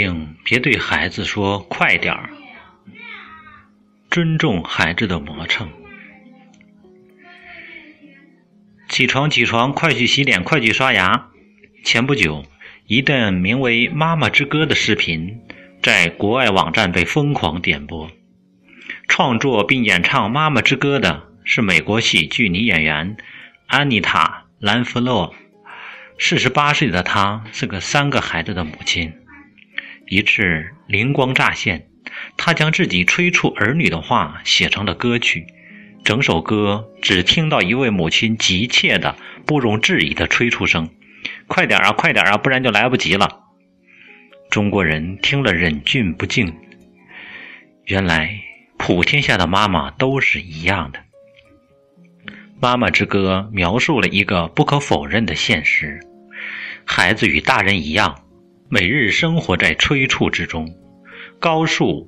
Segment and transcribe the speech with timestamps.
[0.00, 2.30] 请别对孩子说“快点儿”，
[4.08, 5.68] 尊重孩子的磨蹭。
[8.88, 11.30] 起床，起床，快去洗脸，快去刷牙。
[11.82, 12.44] 前不久，
[12.86, 15.40] 一段名为《妈妈之歌》的视频
[15.82, 18.08] 在国外网站被疯狂点播。
[19.08, 23.16] 创作并演唱《妈妈之歌》的是美国喜剧女演员
[23.66, 25.34] 安妮塔·兰弗洛。
[26.20, 29.12] 四十八岁的她是个三个孩子的母亲。
[30.10, 31.88] 一次灵光乍现，
[32.38, 35.46] 他将自己催促儿女的话写成了歌曲。
[36.02, 40.88] 整首歌只听到一位母亲急切的、不容置疑的催促声
[41.46, 43.40] ：“快点啊，快点啊，不然就来不及了。”
[44.50, 46.54] 中国人听了忍俊不禁。
[47.84, 48.40] 原来，
[48.78, 50.98] 普天下的妈妈都是一样的。
[52.60, 56.00] 《妈妈之歌》描述了一个不可否认的现实：
[56.86, 58.24] 孩子与大人一样。
[58.70, 60.74] 每日生活在催促之中，
[61.40, 62.06] 高速、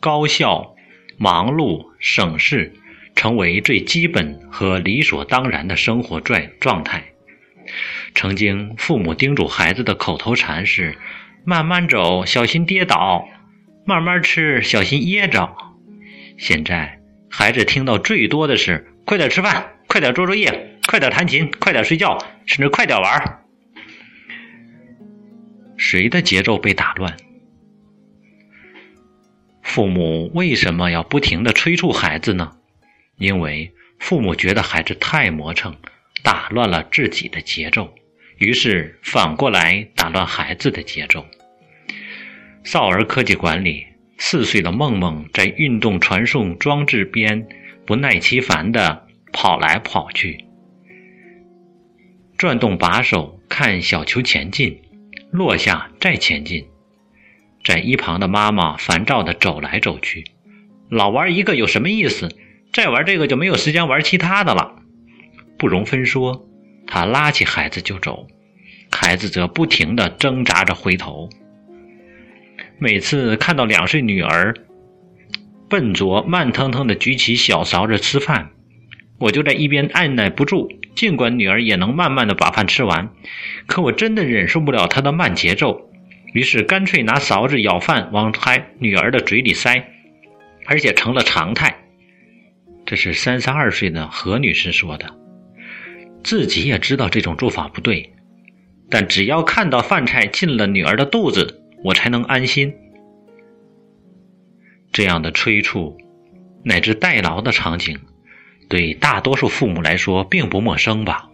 [0.00, 0.74] 高效、
[1.18, 2.72] 忙碌、省事，
[3.14, 7.04] 成为最基本和理所当然的生活状状态。
[8.14, 10.96] 曾经，父母叮嘱孩子的口头禅是
[11.44, 13.28] ：“慢慢走，小心跌倒；
[13.84, 15.54] 慢慢吃，小心噎着。”
[16.38, 23.39] 现在，孩子听到最多的是：“快点吃饭，快点做作业，快点弹琴，快点睡觉，甚至快点玩。”
[25.80, 27.16] 谁的节奏被打乱？
[29.62, 32.52] 父母为什么要不停的催促孩子呢？
[33.16, 35.74] 因为父母觉得孩子太磨蹭，
[36.22, 37.94] 打乱了自己的节奏，
[38.36, 41.24] 于是反过来打乱孩子的节奏。
[42.62, 43.86] 少儿科技馆里，
[44.18, 47.48] 四岁的梦梦在运动传送装置边
[47.86, 50.44] 不耐其烦的跑来跑去，
[52.36, 54.78] 转动把手看小球前进。
[55.30, 56.66] 落下，再前进。
[57.62, 60.24] 在一旁的妈妈烦躁地走来走去，
[60.88, 62.28] 老玩一个有什么意思？
[62.72, 64.76] 再玩这个就没有时间玩其他的了。
[65.58, 66.46] 不容分说，
[66.86, 68.26] 她拉起孩子就走，
[68.90, 71.28] 孩子则不停地挣扎着回头。
[72.78, 74.54] 每次看到两岁女儿
[75.68, 78.50] 笨拙、慢腾腾地举起小勺子吃饭，
[79.20, 80.68] 我就在一边按耐不住。
[80.96, 83.08] 尽管女儿也能慢慢的把饭吃完，
[83.66, 85.88] 可我真的忍受不了她的慢节奏，
[86.34, 89.86] 于是干脆拿勺子舀饭往她女儿的嘴里塞，
[90.66, 91.84] 而且成了常态。
[92.84, 95.14] 这是三十二岁的何女士说的，
[96.24, 98.12] 自己也知道这种做法不对，
[98.90, 102.74] 但只要看到饭菜进了女儿的肚子，我才能安心。
[104.92, 105.96] 这样的催促
[106.64, 107.96] 乃至代劳的场景。
[108.70, 111.28] 对大多数父母来说并不陌生吧？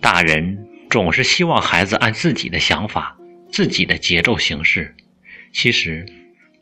[0.00, 3.18] 大人总是希望孩子按自己的想法、
[3.50, 4.94] 自己的节奏行事。
[5.52, 6.06] 其实，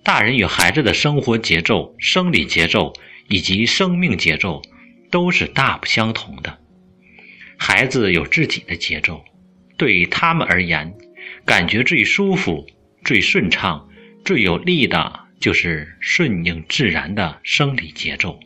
[0.03, 2.93] 大人与孩子的生活节奏、生理节奏
[3.29, 4.63] 以及生命节奏
[5.11, 6.59] 都是大不相同的。
[7.59, 9.23] 孩子有自己的节奏，
[9.77, 10.95] 对他们而言，
[11.45, 12.67] 感觉最舒服、
[13.05, 13.87] 最顺畅、
[14.25, 18.41] 最有利的就是顺应自然的生理节奏。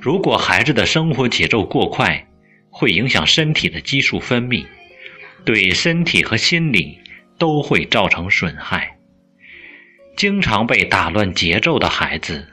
[0.00, 2.26] 如果孩子的生活节奏过快，
[2.70, 4.66] 会影响身体的激素分泌，
[5.44, 6.98] 对身体和心理
[7.38, 8.98] 都会造成损害。
[10.16, 12.46] 经常被打乱节奏的孩子，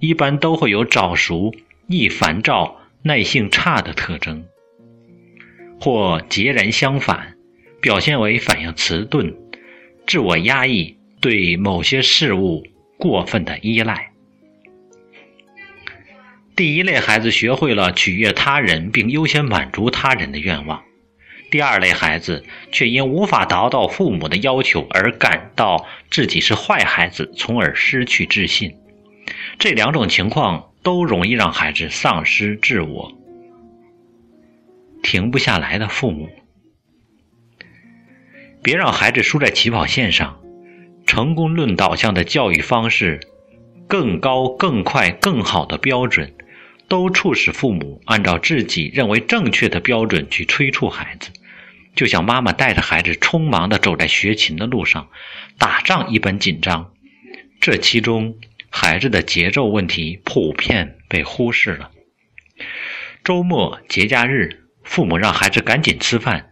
[0.00, 1.54] 一般都会有早熟、
[1.86, 4.44] 易烦躁、耐性差的特征，
[5.80, 7.36] 或截然相反，
[7.80, 9.34] 表现为反应迟钝、
[10.06, 12.64] 自我压抑、对某些事物
[12.98, 14.13] 过分的依赖。
[16.56, 20.84] 第一类孩子学会了取悦他人，并优先满足他人的愿望；
[21.50, 28.76] 第二类孩子却因无法达到父母的要求而感到自己是坏孩子，从而失去自信。
[29.58, 33.12] 这两种情况都容易让孩子丧失自我。
[35.02, 36.28] 停不下来的父母，
[38.62, 40.40] 别让孩子输在起跑线上。
[41.04, 43.20] 成功论导向的教育方式，
[43.86, 46.32] 更高、更快、更好的标准。
[46.88, 51.30] 都促使父母按照自己认为正确的标准去催促孩子，
[51.94, 55.08] 就像妈妈带着孩子匆忙地走在学琴的路上，
[55.58, 56.92] 打仗一般紧张。
[57.60, 58.36] 这其中，
[58.68, 61.90] 孩子的节奏问题普遍被忽视了。
[63.22, 66.50] 周末、节假日，父母让孩子赶紧吃饭，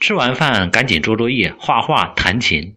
[0.00, 2.74] 吃完饭赶紧做作业、画画、弹琴。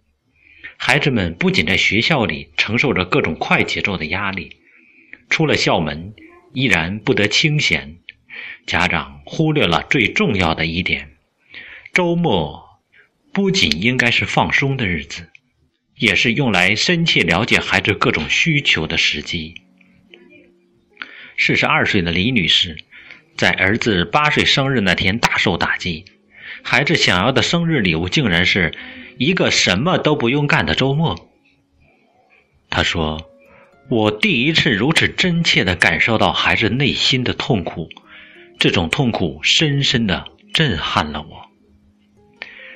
[0.77, 4.57] 孩子们不仅在学校里承受着各种快节奏的压力，
[5.29, 6.13] 出了校门。
[6.53, 7.97] 依然不得清闲，
[8.65, 11.11] 家长忽略了最重要的一点：
[11.93, 12.79] 周末
[13.33, 15.29] 不仅应该是放松的日子，
[15.95, 19.55] 也是用来深切了解孩子各种需求的时机。
[21.37, 22.77] 四十二岁的李女士，
[23.35, 26.05] 在儿子八岁生日那天大受打击。
[26.63, 28.77] 孩子想要的生日礼物，竟然是
[29.17, 31.31] 一个什么都不用干的周末。
[32.69, 33.29] 她说
[33.91, 37.89] ：“我第一次如此真切地感受到孩子内心的痛苦，
[38.57, 40.23] 这种痛苦深深地
[40.53, 41.51] 震撼了我。”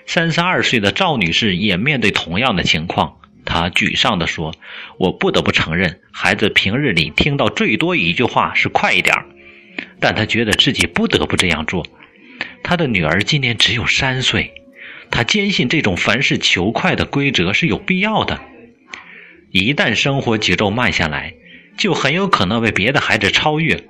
[0.05, 4.53] 三十二岁的赵女士也面对同样的情况，她沮丧地说
[4.99, 9.15] ：“我不得不承认，孩子平日里听到最多一句话是‘快一点’，
[10.01, 11.87] 但她觉得自己不得不这样做。
[12.61, 14.51] 她的女儿今年只有三岁，
[15.09, 18.41] 她坚信这种凡事求快的规则是有必要的。
[19.61, 21.33] 一旦生活节奏慢下来，
[21.77, 23.85] 就很有可能被别的孩子超越。”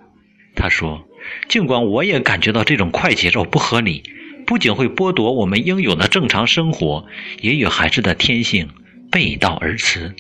[0.56, 1.08] 他说
[1.50, 4.04] ：“尽管我也感觉到这种快节奏不合理。”
[4.46, 7.08] 不仅会剥夺我们应有的正常生活，
[7.42, 8.70] 也与孩子的天性
[9.12, 10.14] 背道而驰。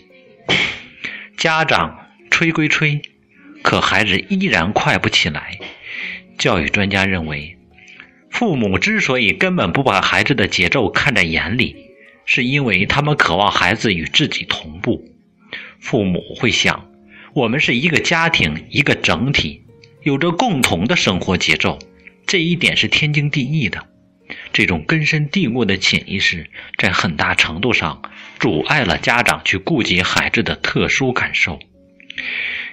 [1.37, 3.03] 家长催归催，
[3.61, 5.59] 可孩子依然快不起来。
[6.39, 7.59] 教育专家认为，
[8.31, 11.75] 父母之所以根本不把孩子的节奏看在眼里，
[12.25, 15.05] 是因为他们渴望孩子与自己同步。
[15.79, 16.89] 父母会想，
[17.33, 19.63] 我们是一个家庭，一个整体，
[20.03, 21.79] 有着共同的生活节奏，
[22.25, 23.87] 这一点是天经地义的。
[24.51, 26.49] 这种根深蒂固的潜意识，
[26.79, 28.01] 在很大程度上
[28.39, 31.59] 阻碍了家长去顾及孩子的特殊感受。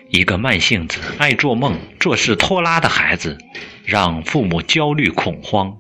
[0.09, 3.37] 一个慢性子、爱做梦、做事拖拉的孩子，
[3.85, 5.79] 让父母焦虑恐慌。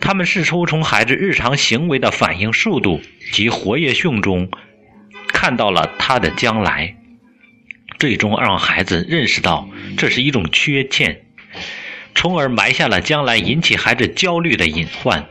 [0.00, 3.00] 他们试图从孩子日常行为的反应速度
[3.32, 4.50] 及活跃性中，
[5.44, 6.96] 看到了他的将来，
[7.98, 9.68] 最终让孩子认识到
[9.98, 11.26] 这是一种缺陷。
[12.14, 15.28] 从而埋下了将来引起孩子焦虑的隐患。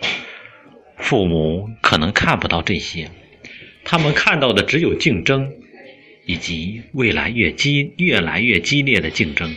[0.98, 3.10] 父母可能看不到这些，
[3.86, 5.52] 他们看到的只有竞争，
[6.28, 9.56] 以及未来越激、越来越激烈的竞争。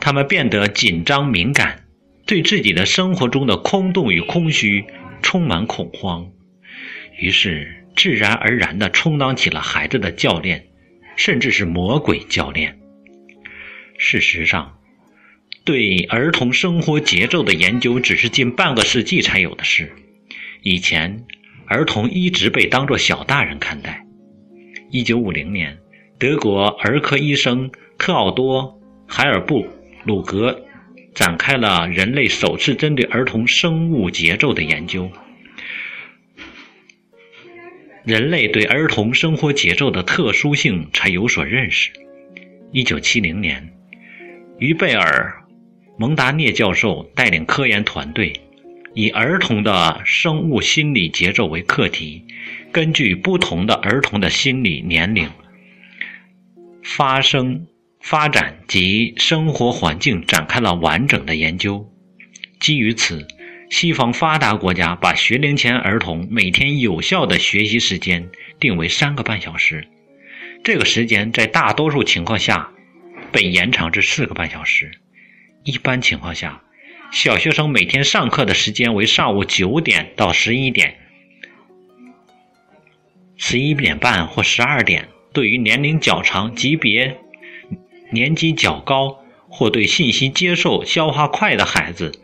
[0.00, 1.86] 他们变得紧张敏感，
[2.24, 4.84] 对自己的生活中的空洞与空虚
[5.22, 6.30] 充满恐慌，
[7.18, 10.66] 于是自然而然地充当起了孩子的教练，
[11.16, 12.78] 甚至是魔鬼教练。
[13.98, 14.78] 事实上。
[15.66, 19.90] 对儿童生活节奏的研究只是近半个世纪才有的事。
[20.60, 21.24] 以前，
[21.66, 24.04] 儿童一直被当作小大人看待。
[24.90, 25.78] 一九五零年，
[26.18, 28.62] 德国儿科医生特奥多·
[29.08, 29.66] 海尔布
[30.04, 30.66] 鲁格
[31.14, 35.10] 展开了人类首次针对儿童生物节奏的研究。
[38.04, 41.90] 人类对儿童生活节奏的特殊性才有所认识。
[42.70, 43.72] 一九七零年，
[44.58, 45.40] 于贝尔。
[45.96, 48.32] 蒙达涅教授带领科研团队，
[48.94, 52.24] 以儿童的生物心理节奏为课题，
[52.72, 55.30] 根据不同的儿童的心理年龄、
[56.82, 57.68] 发生、
[58.00, 61.88] 发展及生活环境，展开了完整的研究。
[62.58, 63.24] 基于此，
[63.76, 69.88] 西方发达国家把学龄前儿童每天有效的学习时间定为三个半小时，
[70.62, 72.70] 这个时间在大多数情况下
[73.32, 74.92] 被延长至四个半小时。
[75.64, 76.62] 一般情况下，
[77.10, 80.96] 小学生每天上课的时间为上午九点到十一点、
[83.36, 85.08] 十一点半或十二点。
[85.32, 87.18] 对于年龄较长、级别
[88.12, 92.20] 年级较高或对信息接受消化快的孩子，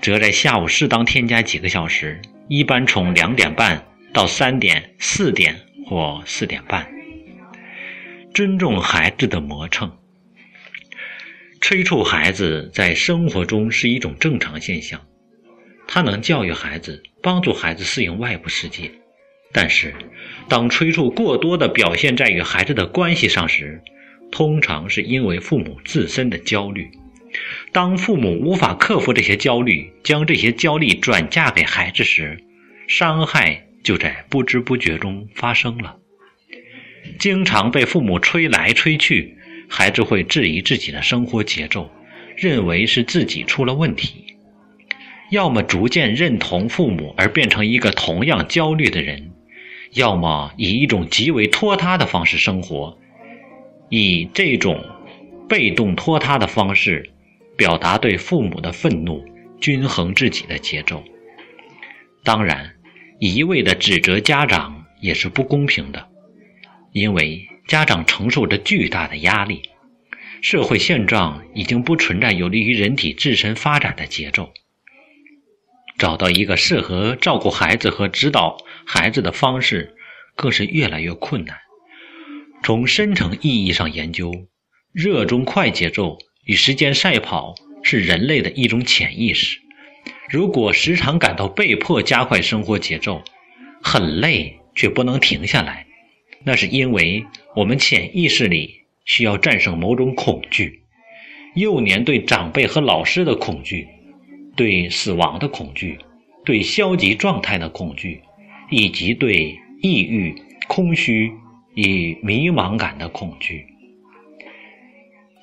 [0.00, 5.54] 则在下午适当添加几个小时，一般从两点半到三点、四点
[5.86, 6.88] 或四点半。
[8.32, 9.92] 尊重孩子的磨蹭。
[11.60, 15.00] 催促孩子在生活中是一种正常现象，
[15.88, 18.90] 它能教育孩子，帮助孩子适应外部世界。
[19.52, 19.92] 但是，
[20.48, 23.82] 当催促过多的表现在与孩子的关系上时，
[24.30, 26.88] 通常是因为父母自身的焦虑。
[27.72, 32.42] 当父母无法克服这些焦虑，将这些焦虑转嫁给孩子时，
[32.86, 35.96] 伤害就在不知不觉中发生了。
[37.18, 39.36] 经常被父母吹来吹去。
[39.70, 41.90] 孩子会质疑自己的生活节奏，
[42.34, 44.24] 认为是自己出了问题；
[45.30, 49.30] 要么逐渐认同父母而变成一个同样焦虑的人，
[49.92, 52.98] 要么以一种极为拖沓的方式生活，
[53.90, 54.82] 以这种
[55.46, 57.10] 被动拖沓的方式
[57.58, 59.22] 表达对父母的愤怒，
[59.60, 61.04] 均衡自己的节奏。
[62.24, 62.74] 当然，
[63.20, 66.08] 一味的指责家长也是不公平的，
[66.92, 67.46] 因为。
[67.68, 69.60] 家长承受着巨大的压力，
[70.40, 74.54] 社会现状已经不存在有利于人体自身发展的节奏。
[75.98, 79.94] 找到一个适合照顾孩子和指导孩子的方式
[80.34, 81.58] 更是越来越困难。
[82.62, 84.32] 从深层意义上研究，
[84.94, 86.16] 热衷快节奏
[86.48, 89.58] 与时间赛跑是人类的一种潜意识。
[90.30, 93.22] 如果时常感到被迫加快生活节奏，
[93.82, 95.84] 很累却不能停下来，
[96.44, 97.22] 那是因为
[97.54, 100.82] 我们潜意识里需要战胜某种恐惧。
[101.54, 103.86] 幼年对长辈和老师的恐惧，
[104.56, 105.98] 对死亡的恐惧，
[106.46, 108.22] 对消极状态的恐惧，
[108.70, 110.34] 以及对抑郁、
[110.66, 111.30] 空虚。
[111.74, 113.64] 与迷茫感的恐惧。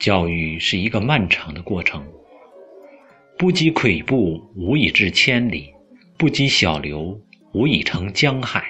[0.05, 2.05] 教育是一个漫长的过程，
[3.39, 5.73] 不积跬步，无以至千里；
[6.15, 7.19] 不积小流，
[7.55, 8.63] 无以成江海。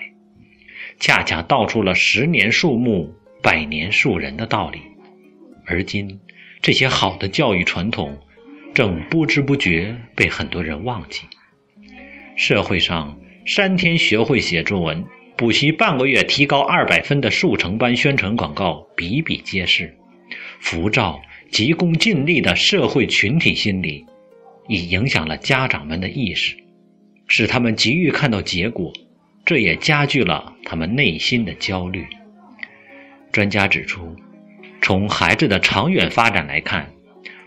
[0.98, 3.14] 恰恰道出了十年树木，
[3.44, 4.80] 百年树人的道理。
[5.66, 6.18] 而今，
[6.62, 8.18] 这些好的教育传统，
[8.74, 11.24] 正不知不觉被很多人忘记。
[12.38, 15.04] 社会上，三天学会写作文。
[15.36, 19.94] 补习半个月提高二百分的速成班宣传广告比比皆是，
[20.66, 24.04] 浮躁、急功近利的社会群体心理，
[24.68, 26.58] 已影响了家长们的意识，
[27.28, 28.92] 使他们急于看到结果，
[29.46, 32.04] 这也加剧了他们内心的焦虑。
[33.32, 34.16] 专家指出，
[34.82, 36.92] 从孩子的长远发展来看，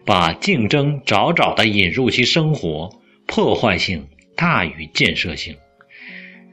[0.07, 2.89] 把竞争早早地引入其生活，
[3.27, 4.07] 破坏性
[4.37, 5.57] 大于建设性。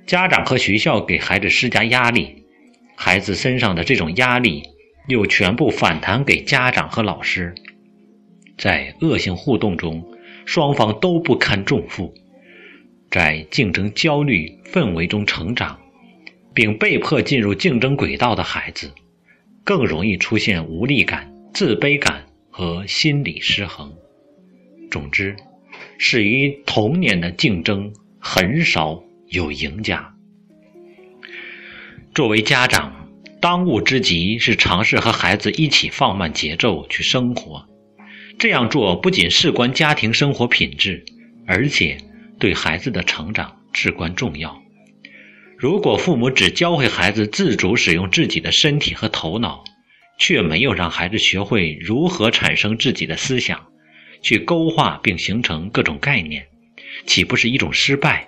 [0.07, 2.43] 家长和学校给孩子施加压力，
[2.95, 4.63] 孩子身上的这种压力
[5.07, 7.53] 又全部反弹给家长和老师，
[8.57, 10.03] 在恶性互动中，
[10.45, 12.13] 双方都不堪重负，
[13.09, 15.79] 在竞争焦虑氛围中成长，
[16.53, 18.91] 并被迫进入竞争轨道的孩子，
[19.63, 23.93] 更容易出现无力感、自卑感和心理失衡。
[24.91, 25.35] 总之，
[25.97, 29.01] 始于童年的竞争很少。
[29.29, 30.13] 有赢家。
[32.13, 32.94] 作为家长，
[33.45, 37.63] 当务之急是尝试和孩子一起放慢节奏去生活。
[38.39, 41.05] 这样做不仅事关家庭生活品质，
[41.45, 41.95] 而且
[42.39, 44.59] 对孩子的成长至关重要。
[45.59, 49.63] 如果父母只教会孩子自主使用自己的身体和头脑，
[50.17, 53.63] 却没有让孩子学会如何产生自己的思想，
[54.23, 56.47] 去勾画并形成各种概念，
[57.05, 58.27] 岂不是一种失败？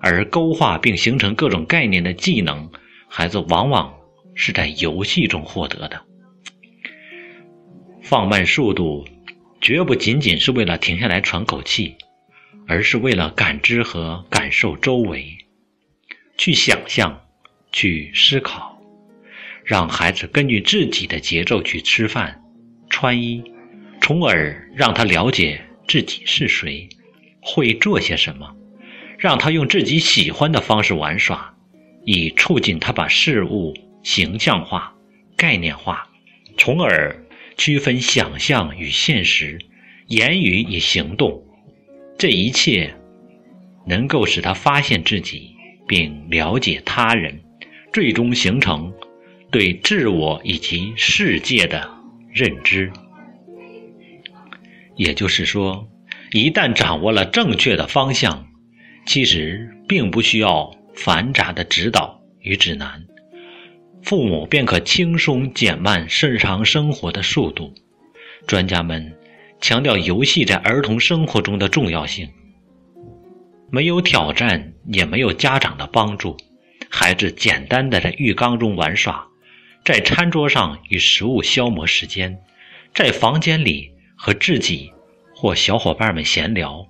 [0.00, 2.70] 而勾画并形成各种概念的技能，
[3.06, 3.92] 孩子往往
[4.34, 6.02] 是在游戏中获得的。
[8.02, 9.06] 放慢速度，
[9.60, 11.94] 绝不仅仅是为了停下来喘口气，
[12.66, 15.38] 而是为了感知和感受周围，
[16.36, 17.22] 去想象，
[17.72, 18.78] 去思考，
[19.64, 22.42] 让孩子根据自己的节奏去吃饭、
[22.90, 23.42] 穿衣，
[24.02, 26.88] 从而让他了解自己是谁，
[27.40, 28.54] 会做些什么。
[29.16, 31.54] 让他用自己喜欢的方式玩耍，
[32.04, 33.72] 以促进他把事物
[34.04, 34.94] 形象化、
[35.36, 36.08] 概念化，
[36.56, 39.58] 从而区分想象与现实、
[40.06, 41.42] 言语与行动。
[42.16, 42.94] 这一切
[43.84, 45.56] 能够使他发现自己，
[45.88, 47.40] 并了解他人，
[47.92, 48.92] 最终形成
[49.50, 51.90] 对自我以及世界的
[52.32, 52.92] 认知。
[54.94, 55.88] 也就是说，
[56.30, 58.46] 一旦掌握了正确的方向。
[59.06, 63.04] 其实并不需要繁杂的指导与指南，
[64.04, 67.72] 父母便可轻松减慢日常生活的速度。
[68.46, 69.16] 专家们
[69.62, 72.28] 强调游戏在儿童生活中的重要性。
[73.70, 76.36] 没有挑战，也没有家长的帮助，
[76.90, 79.26] 孩子简单的在浴缸中玩耍，
[79.86, 82.38] 在餐桌上与食物消磨时间，
[82.94, 84.92] 在房间里和自己
[85.34, 86.86] 或小伙伴们闲聊。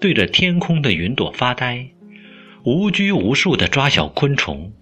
[0.00, 1.86] 对着天空的云朵发呆，
[2.64, 4.72] 无拘无束地抓小昆虫，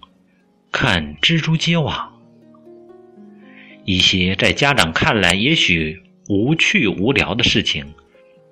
[0.71, 2.11] 看蜘蛛结网。
[3.83, 7.93] 一些在家长看来也许无趣无聊的事情，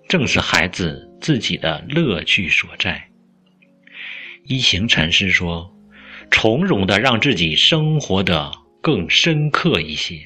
[0.07, 3.07] 正是孩子自己的乐趣所在。
[4.45, 5.71] 一行禅师说
[6.31, 10.19] ：“从容的让自己生活的更深刻一些。”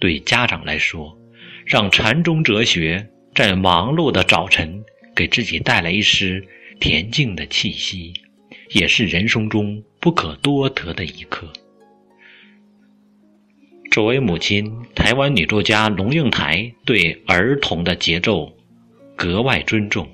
[0.00, 1.18] 对家长来说，
[1.66, 4.82] 让禅宗哲学在忙碌的早晨。
[5.12, 6.40] 给自己带来一丝
[6.78, 8.14] 恬静的气息，
[8.70, 11.46] 也是人生中不可多得的一刻。
[13.90, 18.50] 作为母亲，台湾女作家龙应台对儿童的节奏
[19.16, 20.08] 格外尊重，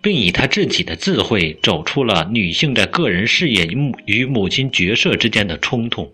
[0.00, 6.10] 并以她自己的智慧走出了女性在个人事业与母与母亲角色之间的冲突，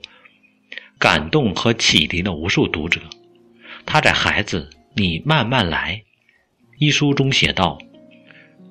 [0.99, 3.01] 感动和启迪了无数读者。
[3.87, 6.03] 她在《孩子，你慢慢来》
[6.85, 7.79] 一书中写道。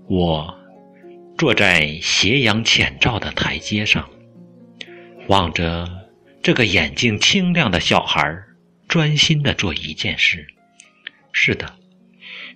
[0.10, 0.58] 我
[1.38, 4.10] 坐在斜阳浅照的台阶上，
[5.28, 6.10] 望着
[6.42, 8.44] 这个眼睛清亮的小孩
[8.88, 10.48] 专心的做一件事。
[11.34, 11.76] 是的，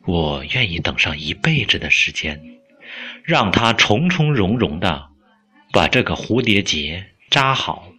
[0.06, 2.42] 我愿意等上一辈子的时间，
[3.24, 5.10] 让他从从容容的
[5.74, 7.92] 把这个蝴蝶结扎好，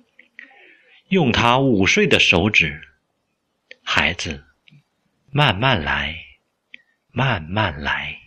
[1.08, 2.80] 用他五岁的手指，
[3.84, 4.42] 孩子，
[5.30, 6.16] 慢慢来，
[7.12, 8.21] 慢慢来。